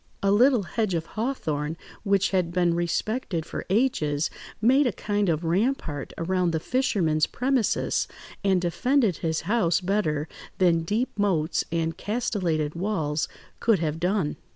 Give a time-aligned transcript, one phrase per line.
[0.23, 5.43] A little hedge of hawthorn, which had been respected for ages, made a kind of
[5.43, 8.07] rampart around the fisherman's premises,
[8.43, 10.27] and defended his house better
[10.57, 13.27] than deep moats and castellated walls
[13.59, 14.37] could have done.